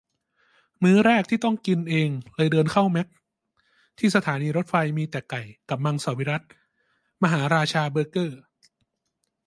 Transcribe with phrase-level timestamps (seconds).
[0.83, 3.07] มื้อแรกที่ต้องกินเองเลยเดินเข้าแมค
[3.99, 6.47] ที่สถานีรถไฟ มีแต่ไก่ กับมังสวิรัติ
[7.23, 8.39] มหาราชาเบอร์เกอร์